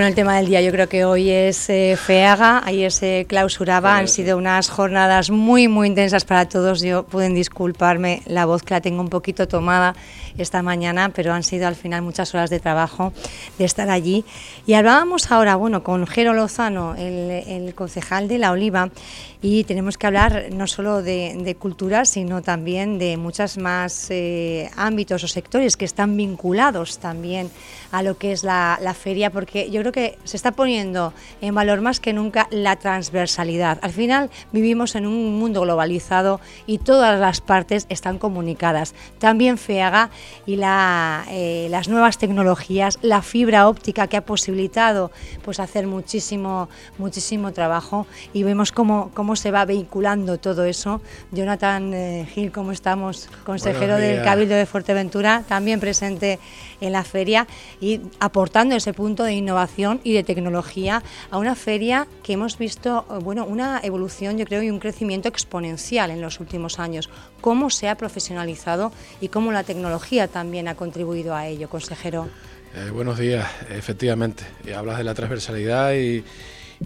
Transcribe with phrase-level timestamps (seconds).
[0.00, 3.98] Bueno, el tema del día yo creo que hoy es eh, FEAGA, ayer se clausuraba,
[3.98, 6.80] han sido unas jornadas muy, muy intensas para todos.
[6.80, 9.94] Yo pueden disculparme la voz que la tengo un poquito tomada
[10.38, 13.12] esta mañana, pero han sido al final muchas horas de trabajo
[13.58, 14.24] de estar allí.
[14.66, 18.90] Y hablábamos ahora, bueno, con Jero Lozano, el, concejal de La Oliva,
[19.42, 25.24] y tenemos que hablar no solo de, cultura, sino también de muchos más eh, ámbitos
[25.24, 27.50] o sectores que están vinculados también
[27.92, 31.54] a lo que es la, la feria, porque yo creo que se está poniendo en
[31.54, 33.78] valor más que nunca la transversalidad.
[33.82, 38.94] Al final vivimos en un mundo globalizado y todas las partes están comunicadas.
[39.18, 40.10] También FEAGA
[40.46, 45.10] y la, eh, las nuevas tecnologías, la fibra óptica que ha posibilitado
[45.44, 46.68] pues, hacer muchísimo,
[46.98, 51.00] muchísimo trabajo y vemos cómo, cómo se va vehiculando todo eso.
[51.32, 53.28] Jonathan eh, Gil, ¿cómo estamos?
[53.44, 56.38] Consejero del Cabildo de Fuerteventura, también presente
[56.80, 57.46] en la feria
[57.80, 63.04] y aportando ese punto de innovación y de tecnología a una feria que hemos visto,
[63.22, 67.08] bueno, una evolución, yo creo, y un crecimiento exponencial en los últimos años.
[67.40, 72.28] Cómo se ha profesionalizado y cómo la tecnología también ha contribuido a ello, consejero.
[72.74, 74.44] Eh, buenos días, efectivamente.
[74.76, 76.22] Hablas de la transversalidad y,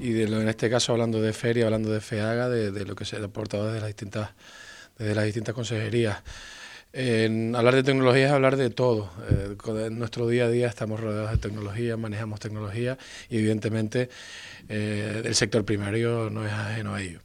[0.00, 2.94] y de lo, en este caso hablando de feria, hablando de FEAGA, de, de lo
[2.94, 4.30] que se ha aportado desde las distintas,
[4.96, 6.22] desde las distintas consejerías
[7.56, 9.10] hablar de tecnología es hablar de todo.
[9.28, 9.56] Eh,
[9.86, 14.08] en nuestro día a día estamos rodeados de tecnología, manejamos tecnología y evidentemente
[14.68, 17.20] eh, el sector primario no es ajeno a ello.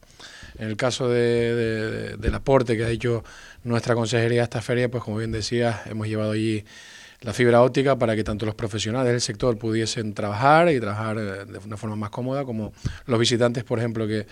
[0.57, 3.23] En el caso del aporte que ha hecho
[3.63, 6.65] nuestra consejería a esta feria, pues como bien decía, hemos llevado allí
[7.21, 11.45] la fibra óptica para que tanto los profesionales del sector pudiesen trabajar y trabajar eh,
[11.45, 12.71] de una forma más cómoda, como
[13.05, 14.25] los visitantes, por ejemplo, que,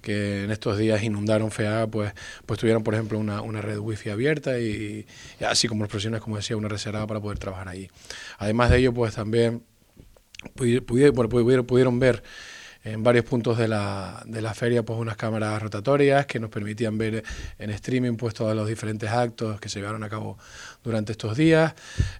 [0.00, 2.12] que en estos días inundaron FEA, pues,
[2.46, 5.06] pues tuvieron, por ejemplo, una, una red wifi abierta y,
[5.46, 7.90] así como los profesionales, como decía, una reserva para poder trabajar allí.
[8.38, 9.62] Además de ello, pues también
[10.54, 12.22] pudieron, pudieron ver
[12.84, 16.98] en varios puntos de la, de la feria pues unas cámaras rotatorias que nos permitían
[16.98, 17.22] ver
[17.58, 20.38] en streaming pues todos los diferentes actos que se llevaron a cabo
[20.82, 21.74] durante estos días,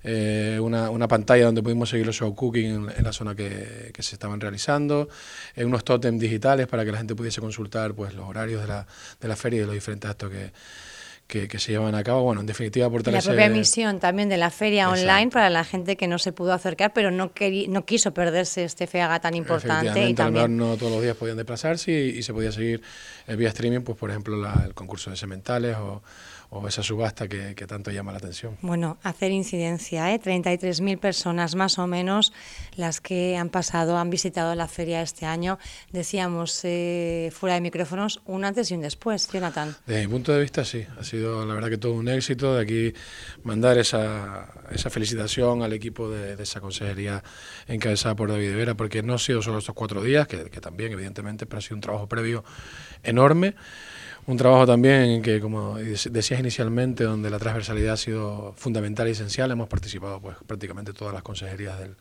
[0.05, 4.03] eh, una, una, pantalla donde pudimos seguir los show cooking en, la zona que, que,
[4.03, 5.09] se estaban realizando,
[5.57, 8.87] eh, unos tótems digitales para que la gente pudiese consultar pues los horarios de la,
[9.21, 10.53] de la feria y de los diferentes actos que,
[11.33, 12.23] que, se llevan a cabo.
[12.23, 15.97] Bueno, en definitiva, por La propia emisión también de la feria online para la gente
[15.97, 17.33] que no se pudo acercar, pero no,
[17.69, 20.09] no quiso perderse este FEAGA tan importante.
[20.09, 20.57] Y también...
[20.57, 22.83] no todos los días podían desplazarse y, se podía seguir
[23.27, 26.03] el vía streaming, pues por ejemplo, el concurso de sementales o
[26.55, 28.59] o esa subasta que, tanto llama la atención.
[28.61, 30.21] Bueno, hacer incidencia, ¿eh?
[30.21, 32.35] 33.000 personas más o menos
[32.77, 35.59] las que han pasado, han visitado la feria este año.
[35.93, 39.75] Decíamos eh, fuera de micrófonos un antes y un después, Jonathan.
[39.87, 42.55] Desde mi punto de vista sí, ha sido la verdad que todo un éxito.
[42.55, 42.93] De aquí
[43.45, 47.25] mandar esa, esa felicitación al equipo de, esa consejería
[47.67, 50.93] encabezada por David Vera, porque no ha sido solo estos cuatro días, que, que también
[50.93, 52.45] evidentemente, pero ha sido un trabajo previo
[53.03, 53.55] enorme.
[54.27, 59.51] Un trabajo también que, como decías inicialmente, donde la transversalidad ha sido fundamental y esencial.
[59.51, 61.97] Hemos participado pues prácticamente todas las consejerías del,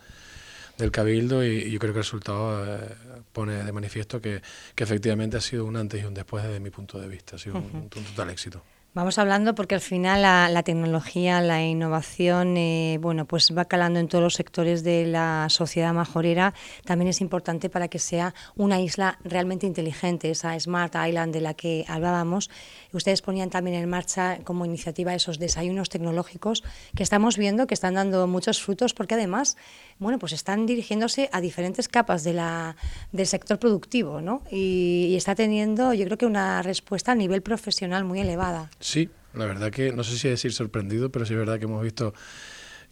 [0.77, 2.95] del Cabildo y, yo creo que el resultado eh,
[3.31, 4.41] pone de manifiesto que,
[4.75, 7.37] que, efectivamente ha sido un antes y un después desde mi punto de vista.
[7.37, 8.63] Ha sido un total éxito.
[8.93, 14.09] Vamos hablando porque al final la, tecnología, la innovación, eh, bueno, pues va calando en
[14.09, 16.53] todos los sectores de la sociedad majorera.
[16.83, 21.53] También es importante para que sea una isla realmente inteligente, esa Smart Island de la
[21.53, 22.49] que hablábamos.
[22.91, 26.61] Ustedes ponían también en marcha como iniciativa esos desayunos tecnológicos
[26.93, 29.55] que estamos viendo que están dando muchos frutos porque además,
[29.99, 32.75] bueno, pues están dirigiéndose a diferentes capas de la,
[33.13, 34.41] del sector productivo, ¿no?
[34.51, 38.69] Y está teniendo, yo creo que una respuesta a nivel profesional muy elevada.
[38.81, 41.81] Sí, la verdad que no sé si decir sorprendido, pero sí es verdad que hemos
[41.83, 42.13] visto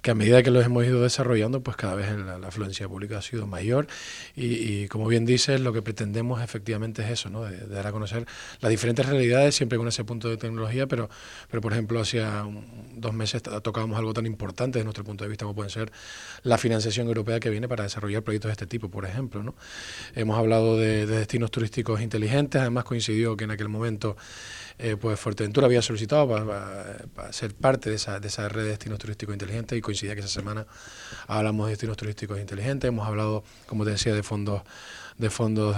[0.01, 3.21] que a medida que los hemos ido desarrollando, pues cada vez la, afluencia pública ha
[3.21, 3.87] sido mayor
[4.35, 7.43] y, como bien dices, lo que pretendemos efectivamente es eso, ¿no?
[7.43, 8.25] de, dar a conocer
[8.61, 11.09] las diferentes realidades, siempre con ese punto de tecnología, pero,
[11.49, 12.45] pero por ejemplo, hacía
[12.95, 15.91] dos meses tocábamos algo tan importante desde nuestro punto de vista como puede ser
[16.43, 19.43] la financiación europea que viene para desarrollar proyectos de este tipo, por ejemplo.
[19.43, 19.55] ¿no?
[20.15, 24.15] Hemos hablado de, de destinos turísticos inteligentes, además coincidió que en aquel momento
[24.79, 28.97] eh, pues Fuerteventura había solicitado para, ser parte de esa, de esa red de destinos
[28.97, 30.65] turísticos inteligentes y coincidía que esa semana
[31.27, 34.61] hablamos de destinos turísticos inteligentes, hemos hablado, como te decía, de fondos
[35.19, 35.77] de fondos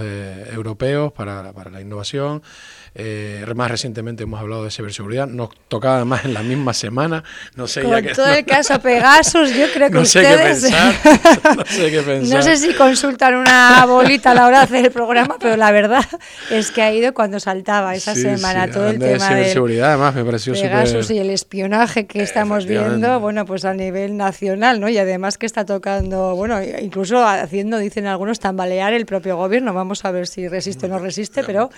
[0.51, 2.41] europeos para, para la innovación.
[2.93, 7.23] Eh, más recientemente hemos hablado de ciberseguridad, nos tocaba además en la misma semana,
[7.55, 10.61] no sé Con todo el caso Pegasus, yo creo que no ustedes...
[10.61, 12.37] Sé qué pensar, no sé qué pensar.
[12.37, 15.71] No sé si consultan una bolita a la hora de hacer el programa, pero la
[15.71, 16.03] verdad
[16.49, 20.25] es que ha ido cuando saltaba esa semana todo el tema de ciberseguridad, además me
[20.25, 24.89] pareció Pegasus y el espionaje que estamos viendo, bueno, pues a nivel nacional, ¿no?
[24.89, 29.73] Y además que está tocando, bueno, incluso haciendo, dicen algunos, tambalear el propio gobierno.
[29.73, 31.69] Vamos a ver si resiste o no resiste, pero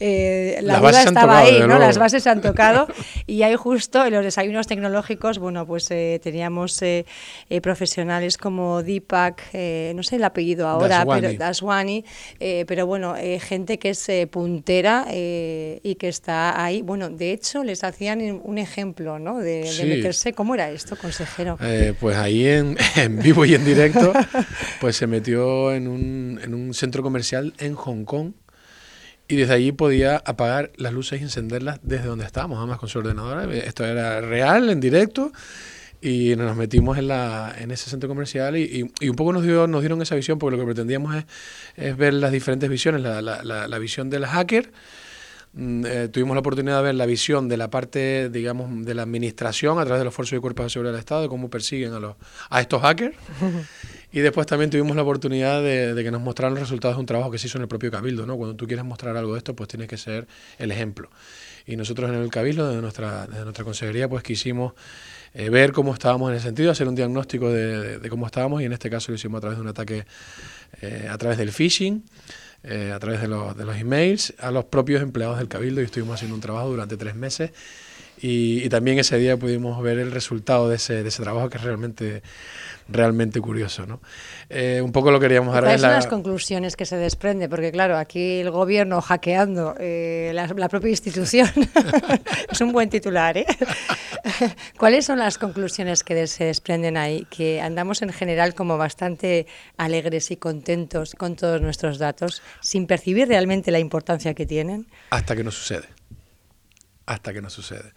[0.00, 1.78] eh, la duda estaba ahí, ¿no?
[1.78, 2.86] Las bases se han tocado
[3.26, 7.04] y hay justo en los desayunos tecnológicos, bueno, pues eh, teníamos eh,
[7.48, 9.52] eh, profesionales como Deepak,
[9.94, 12.04] no sé el apellido ahora, pero Daswani,
[12.38, 16.82] pero bueno, gente que es puntera y que está ahí.
[16.82, 19.38] Bueno, de hecho les hacían un ejemplo, ¿no?
[19.38, 20.32] De, meterse.
[20.32, 21.58] ¿Cómo era esto, consejero?
[22.00, 24.12] pues ahí en, en, vivo y en directo,
[24.80, 28.32] pues se metió en un, en un centro comercial en Hong Kong
[29.28, 32.98] y desde allí podía apagar las luces y encenderlas desde donde estábamos, además con su
[32.98, 33.50] ordenador.
[33.52, 35.32] Esto era real, en directo,
[36.02, 39.66] y nos metimos en, la, en ese centro comercial y, y, un poco nos, dio,
[39.66, 41.24] nos dieron esa visión, porque lo que pretendíamos es,
[41.76, 44.72] es ver las diferentes visiones, la, la, la, visión del hacker.
[45.54, 49.02] Mm, eh, tuvimos la oportunidad de ver la visión de la parte, digamos, de la
[49.02, 51.92] administración a través de los fuerzas y cuerpos de seguridad del Estado, de cómo persiguen
[51.92, 52.16] a, los,
[52.50, 53.16] a estos hackers.
[54.12, 57.30] Y después también tuvimos la oportunidad de, que nos mostraran los resultados de un trabajo
[57.30, 58.26] que se hizo en el propio Cabildo.
[58.26, 58.36] ¿no?
[58.36, 60.26] Cuando tú quieres mostrar algo de esto, pues tienes que ser
[60.58, 61.10] el ejemplo.
[61.66, 64.74] Y nosotros en el Cabildo, desde nuestra, desde nuestra consejería, pues quisimos
[65.32, 68.72] eh, ver cómo estábamos en ese sentido, hacer un diagnóstico de, cómo estábamos y en
[68.72, 70.04] este caso lo hicimos a través de un ataque,
[70.82, 72.04] eh, a través del phishing.
[72.64, 75.84] Eh, a través de los, de los emails a los propios empleados del Cabildo y
[75.84, 77.50] estuvimos haciendo un trabajo durante tres meses
[78.24, 81.64] y, también ese día pudimos ver el resultado de ese, de ese trabajo que es
[81.64, 82.22] realmente
[82.88, 83.86] realmente curioso.
[83.86, 84.00] ¿no?
[84.48, 85.64] Eh, un poco lo queríamos dar.
[85.64, 87.48] ¿Cuáles son las conclusiones que se desprende?
[87.48, 91.48] Porque claro, aquí el gobierno hackeando eh, la, propia institución
[92.50, 93.38] es un buen titular.
[93.38, 93.46] ¿eh?
[94.78, 97.26] ¿Cuáles son las conclusiones que se desprenden ahí?
[97.30, 99.46] Que andamos en general como bastante
[99.76, 104.86] alegres y contentos con todos nuestros datos, sin percibir realmente la importancia que tienen.
[105.10, 105.88] Hasta que no sucede
[107.04, 107.92] hasta que no sucede.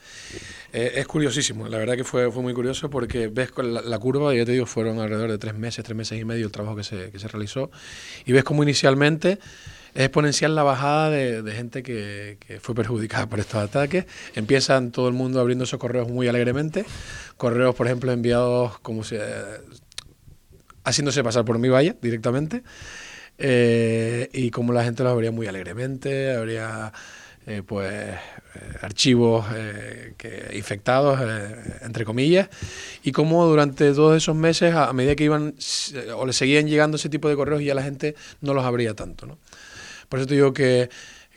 [0.74, 4.34] Eh, es curiosísimo, la verdad que fue, fue muy curioso porque ves la, la, curva,
[4.34, 6.84] ya te digo, fueron alrededor de tres meses, tres meses y medio el trabajo que
[6.84, 7.72] se, que se realizó,
[8.26, 9.40] y ves como inicialmente
[9.96, 14.06] es exponencial la bajada de, gente que, fue perjudicada por estos ataques.
[14.36, 16.86] Empiezan todo el mundo abriendo esos correos muy alegremente,
[17.38, 19.16] correos, por ejemplo, enviados como si,
[20.84, 22.62] haciéndose pasar por mi vaya directamente,
[23.38, 26.92] eh, y como la gente los abría muy alegremente, habría
[27.48, 28.18] eh, pues eh,
[28.82, 31.20] archivos eh, que, infectados,
[31.84, 32.50] entre comillas,
[33.02, 35.54] y cómo durante todos esos meses, a, medida que iban
[36.18, 39.28] o le seguían llegando ese tipo de correos, ya la gente no los abría tanto.
[39.28, 39.38] ¿no?
[40.16, 40.90] Por eso te digo que,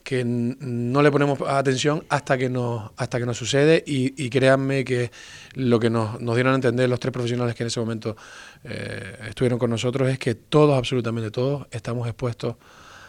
[0.04, 5.10] que no le ponemos atención hasta que nos, hasta que nos sucede y, créanme que
[5.54, 8.16] lo que nos, nos, dieron a entender los tres profesionales que en ese momento
[9.28, 12.54] estuvieron con nosotros es que todos, absolutamente todos, estamos expuestos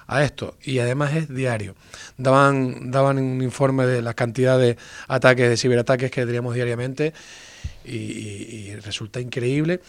[0.07, 0.57] a esto.
[0.63, 1.75] Y además es diario.
[2.17, 4.75] Daban, daban un informe de la cantidad de
[5.07, 7.13] ataques, de ciberataques que teníamos diariamente.
[7.85, 9.81] Y, resulta increíble.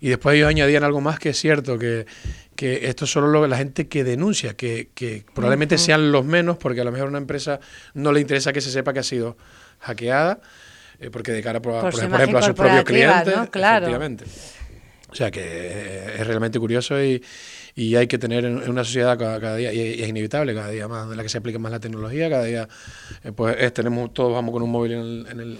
[0.00, 2.06] Y después ellos añadían algo más que es cierto, que,
[2.58, 6.56] que esto es solo lo, la gente que denuncia, que, que probablemente sean los menos,
[6.56, 7.60] porque a lo mejor a una empresa
[7.94, 9.36] no le interesa que se sepa que ha sido
[9.78, 10.40] hackeada,
[10.98, 13.86] eh, porque de cara, por, por, ejemplo, a sus propios clientes, claro.
[13.86, 14.24] efectivamente.
[15.08, 17.22] O sea que es realmente curioso y,
[17.74, 21.10] y hay que tener en, una sociedad cada, día, y es inevitable cada día más,
[21.10, 22.68] en la que se aplica más la tecnología, cada día
[23.24, 25.58] eh, pues tenemos, todos vamos con un móvil en el, en el,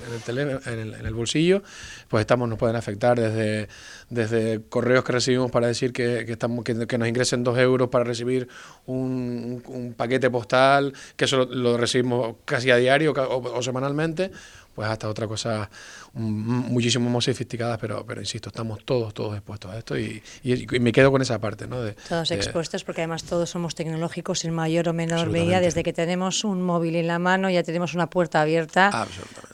[0.67, 1.63] en el, en el, bolsillo,
[2.09, 3.69] pues estamos, nos pueden afectar desde,
[4.11, 8.05] desde correos que recibimos para decir que, que estamos, que, nos ingresen dos euros para
[8.05, 8.49] recibir
[8.87, 14.31] un, un paquete postal, que eso lo, recibimos casi a diario o semanalmente,
[14.79, 15.69] pues hasta otra cosa
[16.13, 20.93] muchísimo más sofisticada, pero, pero insisto, estamos todos, todos expuestos a esto y, y, me
[20.93, 21.67] quedo con esa parte.
[21.67, 21.83] ¿no?
[21.83, 25.93] De, todos expuestos porque además todos somos tecnológicos en mayor o menor medida, desde que
[25.93, 29.07] tenemos un móvil en la mano ya tenemos una puerta abierta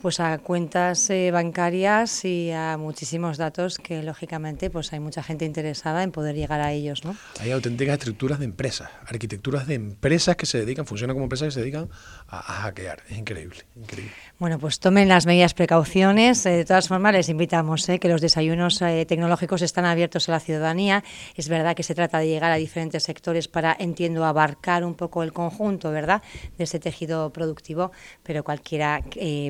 [0.03, 5.45] pues a cuentas eh, bancarias y a muchísimos datos que lógicamente pues hay mucha gente
[5.45, 7.05] interesada en poder llegar a ellos.
[7.05, 7.17] ¿no?
[7.41, 11.53] Hay auténticas estructuras de empresas, arquitecturas de empresas que se dedican, funcionan como empresas que
[11.53, 11.89] se dedican
[12.29, 13.03] a, a hackear.
[13.09, 14.13] Es increíble, increíble.
[14.39, 16.45] Bueno, pues tomen las medidas precauciones.
[16.47, 20.33] Eh, de todas formas, les invitamos eh, que los desayunos eh, tecnológicos están abiertos a
[20.33, 21.03] la ciudadanía.
[21.35, 25.23] Es verdad que se trata de llegar a diferentes sectores para, entiendo, abarcar un poco
[25.23, 26.23] el conjunto, ¿verdad?,
[26.59, 27.93] de ese tejido productivo,
[28.23, 29.03] pero cualquiera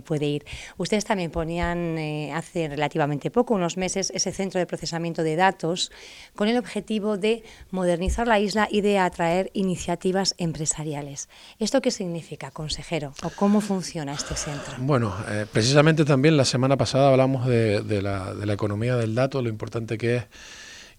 [0.05, 0.45] puede ir.
[0.77, 1.99] Ustedes también ponían
[2.35, 5.91] hace relativamente poco, unos meses, ese centro de procesamiento de datos
[6.35, 11.29] con el objetivo de modernizar la isla y de atraer iniciativas empresariales.
[11.59, 13.13] ¿Esto qué significa, consejero?
[13.23, 14.75] ¿O cómo funciona este centro?
[14.79, 19.97] Bueno, eh, precisamente también la semana pasada hablamos de, la, economía del dato, lo importante
[19.99, 20.25] que es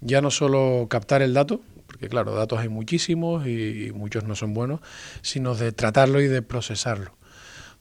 [0.01, 4.53] ya no solo captar el dato, porque claro, datos hay muchísimos y, muchos no son
[4.53, 4.81] buenos,
[5.21, 7.15] sino de tratarlo y de procesarlo.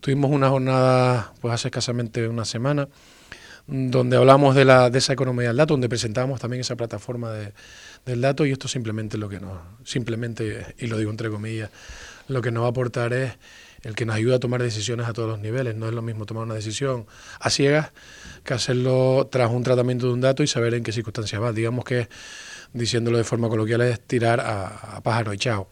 [0.01, 2.89] Tuvimos una jornada, pues hace escasamente una semana,
[3.67, 7.53] donde hablamos de, la, de esa economía del dato, donde presentamos también esa plataforma de,
[8.05, 11.71] del dato y esto simplemente lo que nos, simplemente, y lo digo entre comillas,
[12.29, 13.33] lo que nos va a aportar es
[13.85, 15.77] el que nos ayuda a tomar decisiones a todos los niveles.
[15.77, 17.07] No es lo mismo tomar una decisión
[17.39, 17.93] a ciegas
[18.43, 21.53] que hacerlo tras un tratamiento de un dato y saber en qué circunstancias va.
[21.53, 22.09] Digamos que,
[22.73, 25.69] diciéndolo de forma coloquial, es tirar a, pájaro y chao.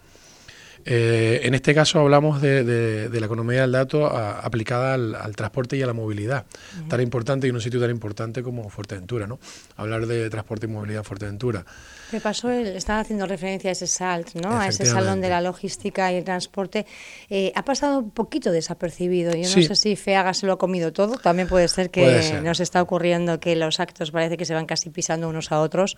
[0.85, 5.87] Eh, en este caso hablamos de, la economía del dato aplicada al, transporte y a
[5.87, 6.45] la movilidad,
[6.89, 9.39] tan importante y en un sitio tan importante como Fuerteventura, ¿no?
[9.77, 11.65] Hablar de transporte y movilidad en Fuerteventura.
[12.11, 12.51] ¿Qué pasó?
[12.51, 14.61] Estaba haciendo referencia a ese SALT, ¿no?
[14.61, 16.85] A ese salón de la logística y el transporte.
[17.31, 19.33] Eh, ha pasado un poquito desapercibido.
[19.33, 21.17] Yo no sé si FEAGA se lo ha comido todo.
[21.17, 24.91] También puede ser que nos está ocurriendo que los actos parece que se van casi
[24.91, 25.97] pisando unos a otros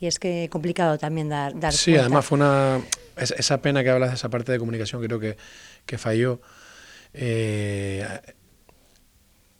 [0.00, 2.80] y es que complicado también dar, dar Sí, además fue una
[3.16, 5.36] esa pena que hablas de esa parte de comunicación creo que,
[5.86, 6.40] que falló.
[7.14, 8.06] Eh,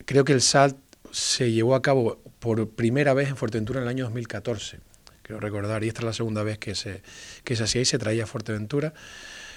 [0.04, 0.76] creo que el SALT
[1.10, 4.78] se llevó a cabo por primera vez en Fuerteventura en el año 2014,
[5.22, 7.02] quiero recordar, y esta es la segunda vez que se,
[7.44, 8.92] que se hacía y se traía a Fuerteventura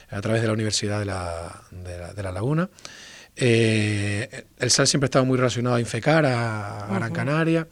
[0.09, 2.69] a través de la Universidad de la, de la, Laguna.
[3.35, 7.67] Eh, el SALT siempre estaba muy relacionado a Infecar, a, Gran Canaria.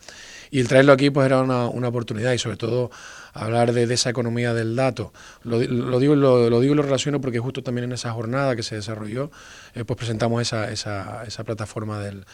[0.51, 2.89] Y el traerlo aquí pues era una, una oportunidad y sobre todo
[3.34, 5.13] hablar de, esa economía del dato.
[5.44, 8.75] Lo, digo, lo, digo y lo relaciono porque justo también en esa jornada que se
[8.75, 9.32] desarrolló,
[9.75, 12.25] eh, pues presentamos esa, esa, esa plataforma del,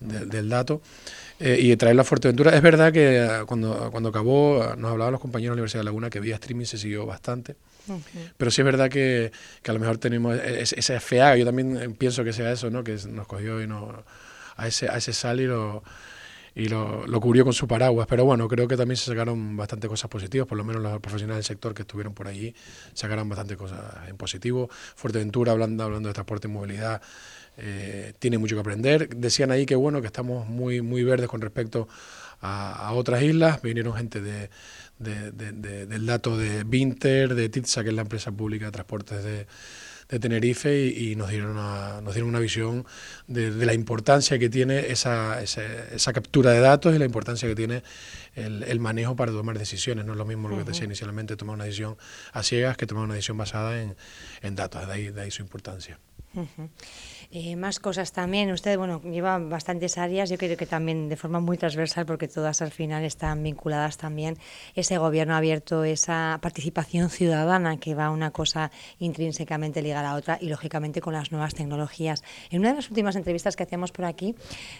[0.00, 0.80] del, dato
[1.40, 2.54] eh, y traerlo a Fuerteventura.
[2.54, 5.84] Es verdad que eh, cuando, cuando acabó, nos hablaban los compañeros de la Universidad de
[5.84, 7.56] Laguna que vía streaming se siguió bastante.
[8.38, 9.30] Pero sí es verdad que,
[9.62, 12.82] que, a lo mejor tenemos ese FEA, yo también pienso que sea eso, ¿no?
[12.82, 13.94] que nos cogió y nos,
[14.56, 15.82] a ese, a ese sal y lo,
[16.54, 18.06] y lo, cubrió con su paraguas.
[18.08, 21.38] Pero bueno, creo que también se sacaron bastante cosas positivas, por lo menos los profesionales
[21.38, 22.54] del sector que estuvieron por allí
[22.92, 24.68] sacaron bastante cosas en positivo.
[24.94, 27.02] Fuerteventura, hablando, hablando de transporte y movilidad,
[27.56, 29.08] eh, tiene mucho que aprender.
[29.16, 31.88] Decían ahí que bueno, que estamos muy, muy verdes con respecto
[32.40, 33.62] a, otras islas.
[33.62, 34.50] Vinieron gente de,
[34.98, 39.46] del dato de Vinter, de TITSA, que es la empresa pública de transportes de
[40.08, 42.86] de Tenerife y, nos, dieron una, nos dieron una visión
[43.26, 47.82] de, la importancia que tiene esa, esa, captura de datos y la importancia que tiene
[48.34, 50.04] el, manejo para tomar decisiones.
[50.04, 51.96] No es lo mismo lo que decía inicialmente, tomar una decisión
[52.32, 53.96] a ciegas que tomar una decisión basada en,
[54.42, 55.98] en datos, de ahí, de ahí su importancia.
[57.36, 58.52] Eh, más cosas también.
[58.52, 62.62] Usted, bueno, lleva bastantes áreas, yo creo que también de forma muy transversal, porque todas
[62.62, 64.38] al final están vinculadas también.
[64.76, 70.46] Ese gobierno abierto, esa participación ciudadana, que va una cosa intrínsecamente ligada a otra, y
[70.46, 72.22] lógicamente con las nuevas tecnologías.
[72.50, 74.36] En una de las últimas entrevistas que hacíamos por aquí,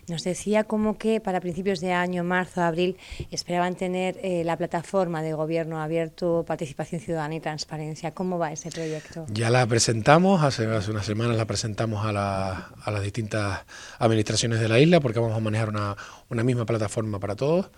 [0.06, 2.96] nos decía como que para principios de año, marzo, abril,
[3.32, 8.12] esperaban tener eh, la plataforma de gobierno abierto, participación ciudadana y transparencia.
[8.12, 9.26] ¿Cómo va ese proyecto?
[9.32, 13.64] Ya la presentamos, hace, hace unas semanas la presentamos a la a, las distintas
[13.98, 17.70] administraciones de la isla porque vamos a manejar una, misma plataforma para todos.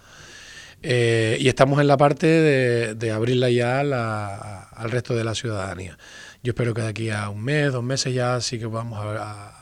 [0.83, 5.99] Eh, y estamos en la parte de, abrirla ya al resto de la ciudadanía.
[6.43, 9.53] Yo espero que de aquí a un mes, dos meses ya sí que vamos a,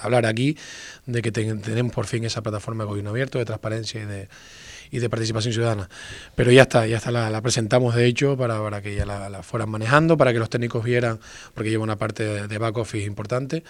[0.00, 0.56] hablar aquí
[1.04, 4.28] de que tenemos por fin esa plataforma de gobierno abierto, de transparencia y de,
[4.90, 5.88] y de participación ciudadana.
[6.34, 9.70] Pero ya está, ya está, la, presentamos de hecho para, para que ya la, fueran
[9.70, 11.20] manejando, para que los técnicos vieran,
[11.54, 13.64] porque lleva una parte de back office importante.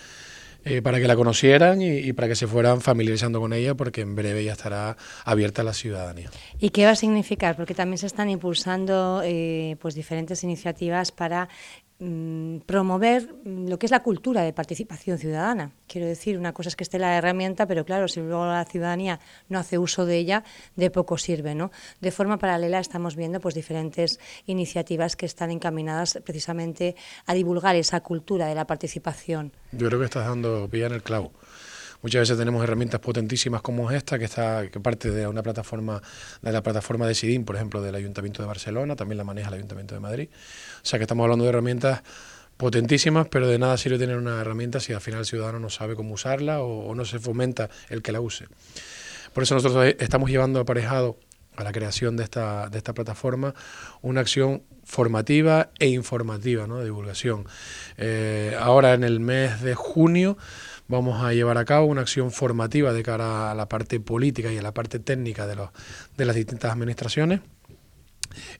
[0.68, 4.16] Eh, para que la conocieran y, para que se fueran familiarizando con ella, porque en
[4.16, 6.28] breve ya estará abierta a la ciudadanía.
[6.58, 7.54] ¿Y qué va a significar?
[7.54, 11.48] Porque también se están impulsando eh, pues diferentes iniciativas para
[11.98, 15.72] Mm, promover lo que es la cultura de participación ciudadana.
[15.86, 19.18] Quiero decir, una cosa es que esté la herramienta, pero claro, si luego la ciudadanía
[19.48, 21.70] no hace uso de ella, de poco sirve, ¿no?
[22.02, 28.02] De forma paralela estamos viendo pues diferentes iniciativas que están encaminadas precisamente a divulgar esa
[28.02, 29.52] cultura de la participación.
[29.72, 31.32] Yo creo que estás dando pilla en el clavo.
[32.02, 36.02] Muchas veces tenemos herramientas potentísimas como esta, que está que parte de una plataforma,
[36.42, 39.54] de la plataforma de SIDIN, por ejemplo, del Ayuntamiento de Barcelona, también la maneja el
[39.54, 40.28] Ayuntamiento de Madrid.
[40.82, 42.02] O sea que estamos hablando de herramientas
[42.56, 45.94] potentísimas, pero de nada sirve tener una herramienta si al final el ciudadano no sabe
[45.94, 48.46] cómo usarla o, no se fomenta el que la use.
[49.32, 51.18] Por eso nosotros estamos llevando aparejado
[51.56, 53.54] a la creación de esta, de esta plataforma
[54.02, 56.78] una acción formativa e informativa, ¿no?
[56.78, 57.46] de divulgación.
[57.96, 60.38] Eh, ahora en el mes de junio
[60.88, 64.58] vamos a llevar a cabo una acción formativa de cara a la parte política y
[64.58, 65.70] a la parte técnica de, los,
[66.16, 67.40] de las distintas administraciones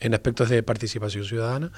[0.00, 1.71] en aspectos de participación ciudadana,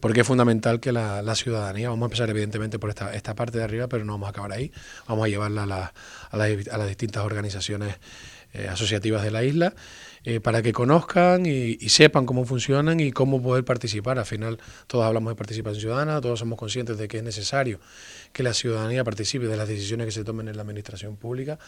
[0.00, 3.64] porque es fundamental que la, ciudadanía, vamos a empezar evidentemente por esta, esta parte de
[3.64, 4.72] arriba, pero no vamos a acabar ahí,
[5.06, 5.92] vamos a llevarla a,
[6.30, 7.96] a, las distintas organizaciones
[8.54, 9.74] eh, asociativas de la isla,
[10.24, 14.18] eh, para que conozcan y, sepan cómo funcionan y cómo poder participar.
[14.18, 17.80] Al final todos hablamos de participación ciudadana, todos somos conscientes de que es necesario
[18.32, 21.58] que la ciudadanía participe de las decisiones que se tomen en la administración pública,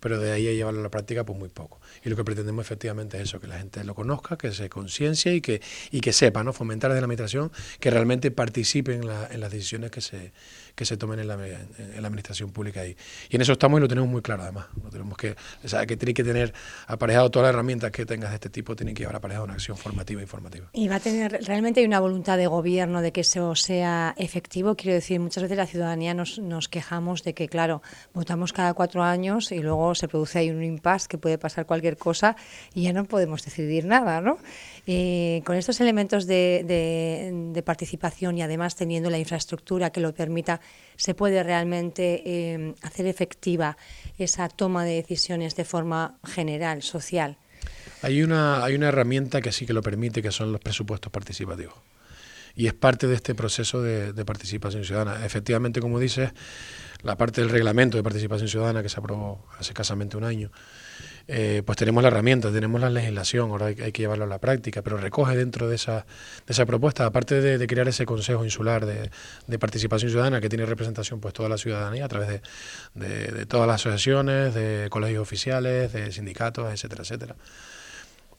[0.00, 1.80] pero de ahí a llevarlo a la práctica, pues muy poco.
[2.04, 5.34] Y lo que pretendemos efectivamente es eso, que la gente lo conozca, que se conciencie
[5.34, 6.52] y que, y que sepa, ¿no?
[6.52, 10.32] fomentar desde la administración que realmente participe en, en las decisiones que se,
[10.74, 12.96] que se tomen en la, en la administración pública ahí.
[13.28, 14.66] Y en eso estamos y lo tenemos muy claro además.
[14.82, 16.52] Lo tenemos que, o sea, que tiene que tener
[16.86, 19.76] aparejado todas las herramientas que tengas de este tipo, tienen que llevar aparejado una acción
[19.76, 20.70] formativa e informativa.
[20.72, 24.74] Y va a tener, realmente hay una voluntad de gobierno de que eso sea efectivo.
[24.74, 27.82] Quiero decir, muchas veces la ciudadanía nos, nos quejamos de que, claro,
[28.14, 31.96] votamos cada cuatro años y luego se produce ahí un impasse que puede pasar cualquier
[31.96, 32.36] cosa
[32.74, 34.38] y ya no podemos decidir nada, ¿no?
[34.86, 40.60] Eh, con estos elementos de, participación y además teniendo la infraestructura que lo permita,
[40.96, 43.76] se puede realmente eh, hacer efectiva
[44.18, 47.36] esa toma de decisiones de forma general, social.
[48.02, 51.74] Hay una, hay una herramienta que sí que lo permite, que son los presupuestos participativos.
[52.54, 55.24] Y es parte de este proceso de, de participación ciudadana.
[55.24, 56.30] Efectivamente, como dices,
[57.02, 60.50] la parte del reglamento de participación ciudadana que se aprobó hace escasamente un año,
[61.32, 64.82] eh, pues tenemos la herramienta, tenemos la legislación, ahora hay, que llevarlo a la práctica,
[64.82, 66.04] pero recoge dentro de esa,
[66.46, 71.20] de esa propuesta, aparte de, crear ese Consejo Insular de, Participación Ciudadana que tiene representación
[71.20, 72.40] pues toda la ciudadanía a través
[72.94, 77.36] de, de todas las asociaciones, de colegios oficiales, de sindicatos, etcétera, etcétera.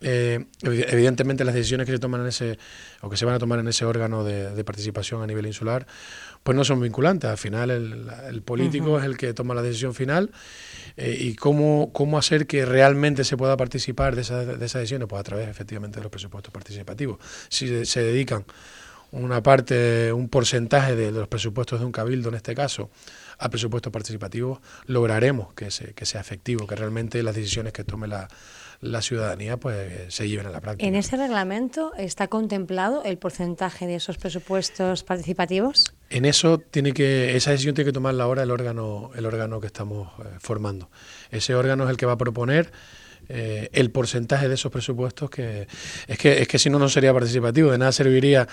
[0.03, 2.57] Eh, evidentemente las decisiones que se toman en ese
[3.01, 5.85] o que se van a tomar en ese órgano de, participación a nivel insular
[6.43, 7.29] pues no son vinculantes.
[7.29, 10.31] Al final el, político es el que toma la decisión final
[10.97, 15.07] eh, y cómo, cómo hacer que realmente se pueda participar de, esa, de esas decisiones
[15.07, 17.19] pues a través efectivamente de los presupuestos participativos.
[17.49, 18.43] Si se dedican
[19.11, 22.89] una parte un porcentaje de, los presupuestos de un cabildo en este caso
[23.41, 28.27] a presupuestos participativos lograremos que, que sea efectivo que realmente las decisiones que tome la
[28.81, 30.87] la ciudadanía pues se lleven a la práctica.
[30.87, 35.93] ¿En ese reglamento está contemplado el porcentaje de esos presupuestos participativos?
[36.09, 39.67] En eso tiene que esa decisión tiene que tomarla ahora el órgano el órgano que
[39.67, 40.89] estamos eh, formando.
[41.29, 42.71] Ese órgano es el que va a proponer
[43.33, 45.67] eh, el porcentaje de esos presupuestos que
[46.07, 47.71] es que es que si no no sería participativo.
[47.71, 48.47] De nada serviría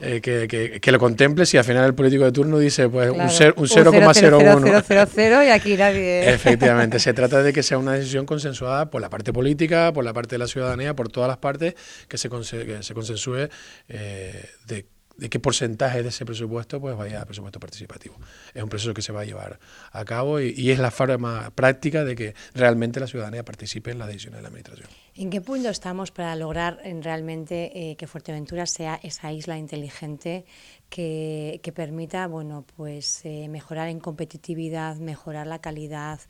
[0.00, 3.20] eh, que, que, lo contemple si al final el político de turno dice pues un,
[3.20, 9.08] 0,01 y aquí nadie efectivamente se trata de que sea una decisión consensuada por la
[9.08, 11.74] parte política por la parte de la ciudadanía por todas las partes
[12.08, 13.48] que se, que se consensúe
[13.88, 14.86] eh, de
[15.16, 18.16] de qué porcentaje de ese presupuesto pues vaya a presupuesto participativo.
[18.52, 19.58] Es un proceso que se va a llevar
[19.92, 24.08] a cabo y, es la forma práctica de que realmente la ciudadanía participe en las
[24.08, 24.88] decisiones de la Administración.
[25.16, 30.44] ¿En qué punto estamos para lograr realmente eh, que Fuerteventura sea esa isla inteligente
[30.88, 36.20] que, permita bueno, pues, eh, mejorar en competitividad, mejorar la calidad,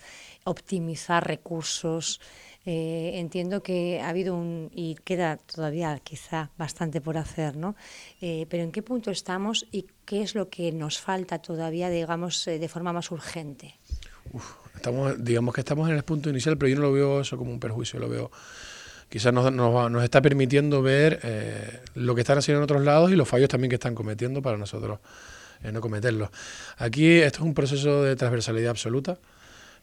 [0.44, 2.20] optimizar recursos?
[2.66, 7.77] Eh, entiendo que ha habido un, y queda todavía quizá bastante por hacer, ¿no?
[8.22, 12.46] Eh, pero ¿en qué punto estamos y qué es lo que nos falta todavía, digamos,
[12.48, 13.74] eh, de forma más urgente?
[14.74, 17.50] estamos, digamos que estamos en el punto inicial, pero yo no lo veo eso como
[17.50, 18.31] un perjuicio, lo veo
[19.11, 23.29] quizás nos, nos, está permitiendo ver lo que están haciendo en otros lados y los
[23.29, 24.98] fallos también que están cometiendo para nosotros
[25.62, 26.31] no cometerlos.
[26.79, 29.18] Aquí esto es un proceso de transversalidad absoluta.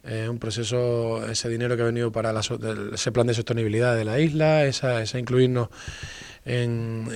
[0.04, 4.20] Eh, un proceso, ese dinero que ha venido para ese plan de sostenibilidad de la
[4.20, 5.70] isla, esa, esa incluirnos
[6.44, 7.08] en,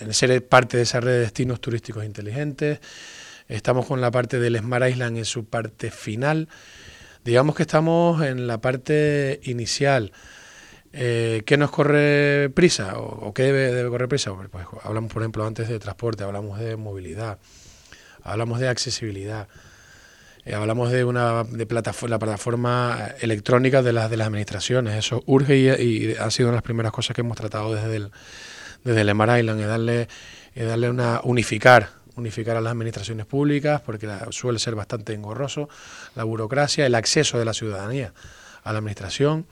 [0.00, 2.80] en, ser parte de esa red de destinos turísticos inteligentes.
[3.48, 6.48] Estamos con la parte del Smart Island en su parte final.
[7.24, 10.12] Digamos que estamos en la parte inicial.
[10.92, 14.32] Eh, ¿Qué nos corre prisa o, qué debe, debe, correr prisa?
[14.50, 17.38] Pues hablamos, por ejemplo, antes de transporte, hablamos de movilidad,
[18.22, 19.46] hablamos de accesibilidad.
[20.46, 24.94] Eh, hablamos de una de plataforma, la plataforma electrónica de las de las administraciones.
[24.94, 28.12] Eso urge y, ha sido una de las primeras cosas que hemos tratado desde el
[28.84, 30.08] desde el Emar Island, es darle,
[30.54, 35.68] darle una unificar unificar a las administraciones públicas, porque suele ser bastante engorroso,
[36.14, 38.14] la burocracia, el acceso de la ciudadanía
[38.62, 39.46] a la administración.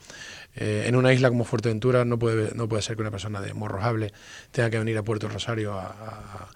[0.55, 3.53] Eh, en una isla como Fuerteventura no puede, no puede ser que una persona de
[3.53, 4.13] Morrojable
[4.51, 6.47] tenga que venir a Puerto Rosario a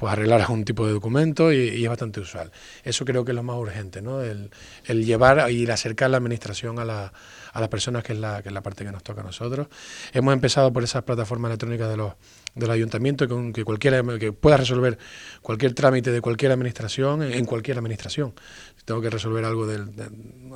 [0.00, 2.50] pues arreglar algún tipo de documento y, es bastante usual.
[2.82, 4.22] Eso creo que es lo más urgente, ¿no?
[4.22, 4.50] El,
[4.86, 7.12] llevar y acercar la administración a, la,
[7.52, 9.68] a las personas, que es, la, que es la parte que nos toca a nosotros.
[10.14, 12.14] Hemos empezado por esas plataformas electrónicas de los,
[12.54, 14.98] del ayuntamiento, que, que cualquiera que pueda resolver
[15.42, 18.32] cualquier trámite de cualquier administración en, cualquier administración.
[18.78, 19.90] Si tengo que resolver algo del,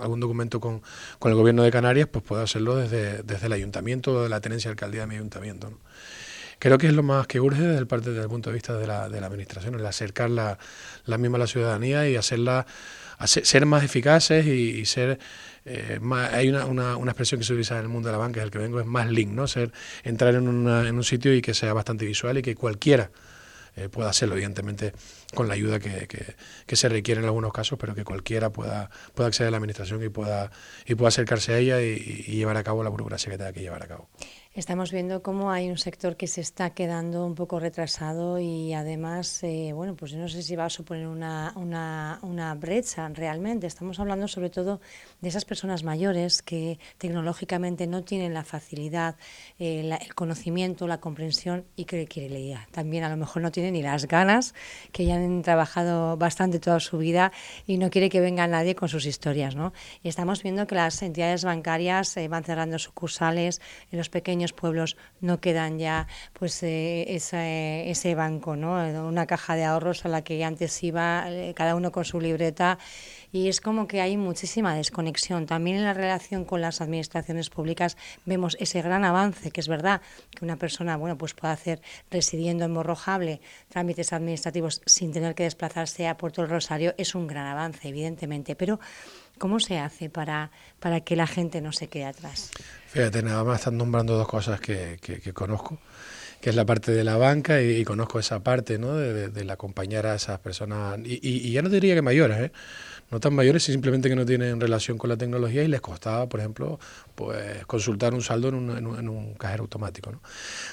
[0.00, 0.80] algún documento con,
[1.18, 4.40] con, el gobierno de Canarias, pues puedo hacerlo desde, desde el ayuntamiento o de la
[4.40, 5.70] tenencia de alcaldía de mi ayuntamiento.
[6.64, 9.20] Creo que es lo más que urge desde el, punto de vista de la, de
[9.20, 10.56] la administración, el acercar la,
[11.18, 12.64] misma a la ciudadanía y hacerla
[13.26, 15.18] ser más eficaces y, ser
[15.66, 18.18] eh, más, hay una, una, una, expresión que se utiliza en el mundo de la
[18.18, 19.46] banca, es el que vengo, es más link, ¿no?
[19.46, 19.72] Ser,
[20.04, 23.10] entrar en, una, en un sitio y que sea bastante visual y que cualquiera
[23.76, 24.94] eh, pueda hacerlo, evidentemente
[25.34, 28.88] con la ayuda que, que, que, se requiere en algunos casos, pero que cualquiera pueda,
[29.14, 30.50] pueda acceder a la administración y pueda,
[30.86, 33.82] y pueda acercarse a ella y llevar a cabo la burocracia que tenga que llevar
[33.82, 34.08] a cabo.
[34.54, 39.42] Estamos viendo cómo hay un sector que se está quedando un poco retrasado y además,
[39.42, 43.66] eh, bueno, pues yo no sé si va a suponer una, una, una, brecha realmente.
[43.66, 44.80] Estamos hablando sobre todo
[45.20, 49.16] de esas personas mayores que tecnológicamente no tienen la facilidad,
[49.58, 53.82] eh, el conocimiento, la comprensión y que quiere También a lo mejor no tienen ni
[53.82, 54.54] las ganas,
[54.92, 57.32] que ya han trabajado bastante toda su vida
[57.66, 59.72] y no quiere que venga nadie con sus historias, ¿no?
[60.04, 64.96] Y estamos viendo que las entidades bancarias eh, van cerrando sucursales en los pequeños pueblos
[65.20, 68.74] no quedan ya pues eh, ese, ese banco, ¿no?
[69.06, 72.78] una caja de ahorros a la que antes iba eh, cada uno con su libreta
[73.32, 75.46] y es como que hay muchísima desconexión.
[75.46, 80.02] También en la relación con las administraciones públicas vemos ese gran avance, que es verdad
[80.30, 85.42] que una persona bueno, pues puede hacer residiendo en Morrojable trámites administrativos sin tener que
[85.42, 88.78] desplazarse a Puerto del Rosario, es un gran avance, evidentemente, pero
[89.38, 92.50] ¿cómo se hace para, para que la gente no se quede atrás?
[92.88, 95.78] Fíjate, nada más están nombrando dos cosas que, que, conozco,
[96.44, 98.96] que es la parte de la banca y, conozco esa parte ¿no?
[98.96, 102.52] de, de, acompañar a esas personas, y, y, ya no diría que mayores, ¿eh?
[103.10, 106.40] no tan mayores, simplemente que no tienen relación con la tecnología y les costaba, por
[106.40, 106.78] ejemplo,
[107.14, 110.12] pues consultar un saldo en un, en un, cajero automático.
[110.12, 110.20] ¿no?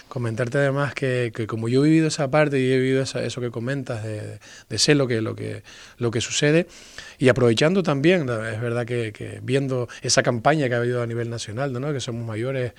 [0.09, 3.49] Comentarte además que, que, como yo he vivido esa parte y he vivido eso que
[3.49, 5.63] comentas de, de ser lo que, lo, que,
[5.99, 6.67] lo que sucede
[7.17, 11.29] y aprovechando también, es verdad que, que viendo esa campaña que ha habido a nivel
[11.29, 11.93] nacional, ¿no?
[11.93, 12.73] que somos mayores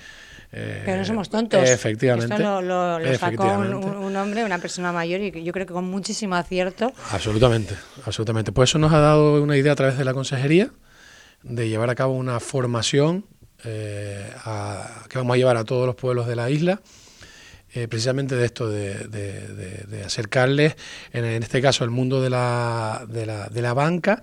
[0.53, 1.67] pero no somos tontos.
[1.67, 2.35] Efectivamente.
[2.35, 6.35] Esto lo, lo, sacó un, hombre, una persona mayor, y yo creo que con muchísimo
[6.35, 6.93] acierto.
[7.11, 8.51] Absolutamente, absolutamente.
[8.51, 10.69] Pues eso nos ha dado una idea a través de la consejería
[11.41, 13.25] de llevar a cabo una formación
[13.63, 14.29] eh,
[15.09, 16.81] que vamos a llevar a todos los pueblos de la isla.
[17.75, 20.75] Eh, precisamente de esto, de, de, acercarles,
[21.11, 24.21] en, en, este caso, el mundo de la, de la, de la banca,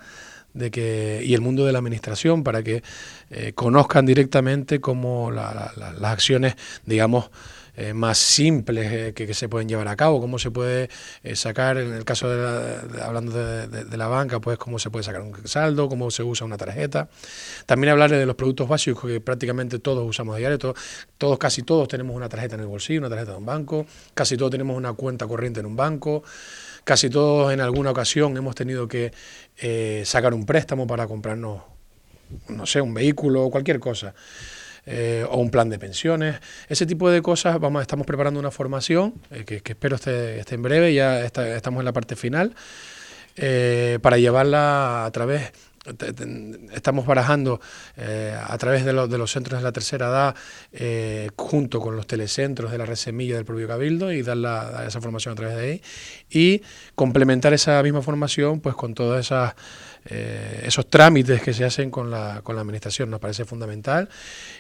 [0.54, 2.82] de que, y el mundo de la administración para que
[3.30, 7.30] eh, conozcan directamente cómo las acciones, digamos,
[7.76, 10.90] eh, más simples eh, que, se pueden llevar a cabo, cómo se puede
[11.34, 15.34] sacar, en el caso de, hablando de, la banca, pues cómo se puede sacar un
[15.46, 17.08] saldo, cómo se usa una tarjeta.
[17.66, 20.76] También hablarle de los productos básicos que prácticamente todos usamos a diario, todos,
[21.16, 24.36] todos, casi todos tenemos una tarjeta en el bolsillo, una tarjeta de un banco, casi
[24.36, 26.24] todos tenemos una cuenta corriente en un banco.
[26.90, 29.12] Casi todos en alguna ocasión hemos tenido que
[29.58, 31.62] eh, sacar un préstamo para comprarnos,
[32.48, 34.12] no sé, un vehículo o cualquier cosa.
[34.86, 37.60] Eh, o un plan de pensiones, ese tipo de cosas.
[37.60, 41.84] Vamos, estamos preparando una formación eh, que, espero esté, esté, en breve, ya estamos en
[41.84, 42.56] la parte final,
[44.02, 45.52] para llevarla a través
[46.72, 47.60] estamos barajando
[47.96, 50.34] eh, a través de, de, los centros de la tercera edad,
[50.72, 54.84] eh, junto con los telecentros de la red semilla del propio Cabildo, y dar, la,
[54.86, 55.82] esa formación a través de ahí,
[56.30, 56.62] y
[56.94, 59.54] complementar esa misma formación pues con todas esas
[60.06, 64.08] eh, esos trámites que se hacen con la, con la administración nos parece fundamental.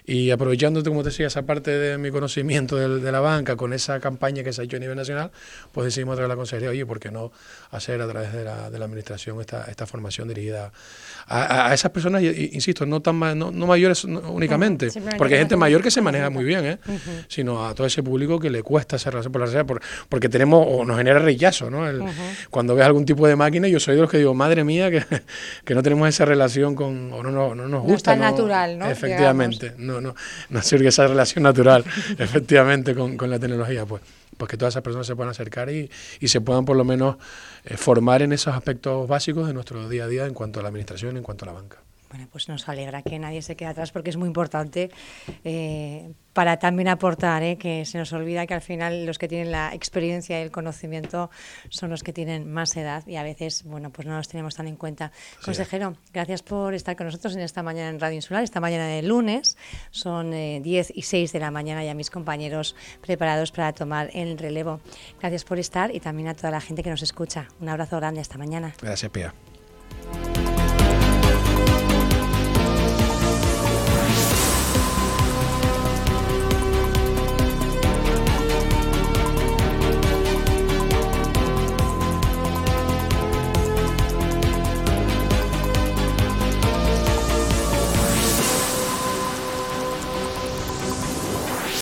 [0.04, 3.72] Y aprovechando, como te decía, esa parte de mi conocimiento de, de, la banca con
[3.72, 5.30] esa campaña que se ha hecho a nivel nacional,
[5.72, 7.32] pues decidimos a través de la consejería, oye, ¿por qué no
[7.70, 10.72] hacer a través de la, de la administración esta, esta formación dirigida
[11.26, 15.82] a, a esas personas, insisto, no tan no, no mayores únicamente, porque hay gente mayor
[15.82, 16.78] que se maneja muy bien, ¿eh?
[17.28, 20.66] sino a todo ese público que le cuesta hacer relación por la por, porque tenemos
[20.68, 21.88] o nos genera rechazo, ¿no?
[21.88, 22.02] El,
[22.50, 25.04] Cuando ves algún tipo de máquina, yo soy de los que digo, madre mía, que
[25.64, 28.16] que no tenemos esa relación con, o no, no, no nos gusta.
[28.16, 28.86] No es natural, ¿no?
[28.86, 30.14] Efectivamente, no, no,
[30.48, 31.84] no sirve esa relación natural,
[32.18, 34.02] efectivamente, con, con, la tecnología, pues,
[34.36, 35.90] pues que todas esas personas se puedan acercar y,
[36.20, 37.16] y se puedan por lo menos
[37.64, 40.68] eh, formar en esos aspectos básicos de nuestro día a día en cuanto a la
[40.68, 41.78] administración, en cuanto a la banca.
[42.10, 44.90] Bueno, pues nos alegra que nadie se quede atrás porque es muy importante
[45.44, 47.58] eh, para también aportar, ¿eh?
[47.58, 51.28] que se nos olvida que al final los que tienen la experiencia y el conocimiento
[51.68, 54.66] son los que tienen más edad y a veces, bueno, pues no los tenemos tan
[54.66, 55.12] en cuenta.
[55.44, 59.02] Consejero, gracias por estar con nosotros en esta mañana en Radio Insular, esta mañana de
[59.02, 59.58] lunes.
[59.90, 64.38] Son 10 eh, y 6 de la mañana ya mis compañeros preparados para tomar el
[64.38, 64.80] relevo.
[65.20, 67.48] Gracias por estar y también a toda la gente que nos escucha.
[67.60, 68.72] Un abrazo grande esta mañana.
[68.80, 69.34] Gracias, Pia.